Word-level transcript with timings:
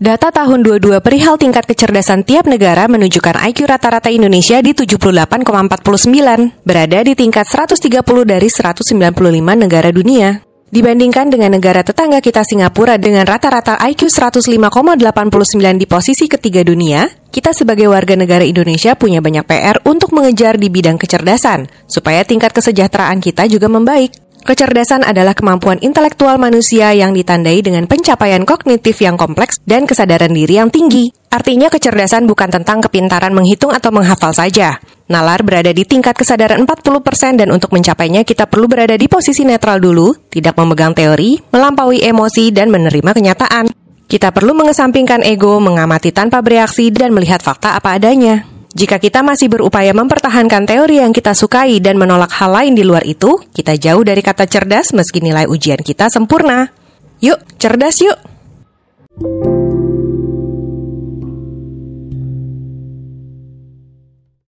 Data 0.00 0.32
tahun 0.32 0.64
22 0.64 0.96
perihal 1.04 1.36
tingkat 1.36 1.68
kecerdasan 1.68 2.24
tiap 2.24 2.48
negara 2.48 2.88
menunjukkan 2.88 3.36
IQ 3.52 3.68
rata-rata 3.68 4.08
Indonesia 4.08 4.56
di 4.64 4.72
78,49, 4.72 5.28
berada 6.64 7.04
di 7.04 7.12
tingkat 7.12 7.44
130 7.44 8.00
dari 8.24 8.48
195 8.48 8.96
negara 9.60 9.92
dunia. 9.92 10.40
Dibandingkan 10.72 11.28
dengan 11.28 11.52
negara 11.52 11.84
tetangga 11.84 12.24
kita 12.24 12.48
Singapura 12.48 12.96
dengan 12.96 13.28
rata-rata 13.28 13.76
IQ 13.76 14.08
105,89 14.08 15.76
di 15.76 15.84
posisi 15.84 16.24
ketiga 16.32 16.64
dunia, 16.64 17.04
kita 17.28 17.52
sebagai 17.52 17.92
warga 17.92 18.16
negara 18.16 18.48
Indonesia 18.48 18.96
punya 18.96 19.20
banyak 19.20 19.44
PR 19.44 19.84
untuk 19.84 20.16
mengejar 20.16 20.56
di 20.56 20.72
bidang 20.72 20.96
kecerdasan, 20.96 21.68
supaya 21.84 22.24
tingkat 22.24 22.56
kesejahteraan 22.56 23.20
kita 23.20 23.44
juga 23.52 23.68
membaik. 23.68 24.16
Kecerdasan 24.40 25.04
adalah 25.04 25.36
kemampuan 25.36 25.76
intelektual 25.84 26.40
manusia 26.40 26.96
yang 26.96 27.12
ditandai 27.12 27.60
dengan 27.60 27.84
pencapaian 27.84 28.48
kognitif 28.48 28.96
yang 29.04 29.20
kompleks 29.20 29.60
dan 29.68 29.84
kesadaran 29.84 30.32
diri 30.32 30.56
yang 30.56 30.72
tinggi. 30.72 31.12
Artinya 31.28 31.68
kecerdasan 31.68 32.24
bukan 32.24 32.48
tentang 32.48 32.80
kepintaran 32.80 33.36
menghitung 33.36 33.70
atau 33.70 33.92
menghafal 33.92 34.32
saja. 34.32 34.80
Nalar 35.12 35.44
berada 35.44 35.70
di 35.70 35.84
tingkat 35.84 36.16
kesadaran 36.16 36.64
40% 36.64 37.38
dan 37.38 37.52
untuk 37.52 37.70
mencapainya 37.70 38.24
kita 38.24 38.48
perlu 38.48 38.66
berada 38.66 38.96
di 38.96 39.06
posisi 39.06 39.46
netral 39.46 39.78
dulu, 39.78 40.16
tidak 40.32 40.56
memegang 40.56 40.96
teori, 40.96 41.38
melampaui 41.52 42.00
emosi, 42.00 42.50
dan 42.50 42.72
menerima 42.72 43.10
kenyataan. 43.14 43.70
Kita 44.10 44.34
perlu 44.34 44.58
mengesampingkan 44.58 45.22
ego, 45.22 45.62
mengamati 45.62 46.10
tanpa 46.10 46.42
bereaksi, 46.42 46.90
dan 46.90 47.14
melihat 47.14 47.38
fakta 47.38 47.78
apa 47.78 47.94
adanya. 47.94 48.49
Jika 48.70 49.02
kita 49.02 49.26
masih 49.26 49.50
berupaya 49.50 49.90
mempertahankan 49.90 50.62
teori 50.62 51.02
yang 51.02 51.10
kita 51.10 51.34
sukai 51.34 51.82
dan 51.82 51.98
menolak 51.98 52.30
hal 52.30 52.54
lain 52.54 52.78
di 52.78 52.86
luar 52.86 53.02
itu, 53.02 53.42
kita 53.50 53.74
jauh 53.74 54.06
dari 54.06 54.22
kata 54.22 54.46
cerdas 54.46 54.94
meski 54.94 55.18
nilai 55.18 55.50
ujian 55.50 55.82
kita 55.82 56.06
sempurna. 56.06 56.70
Yuk, 57.18 57.42
cerdas 57.58 57.98
yuk! 57.98 58.29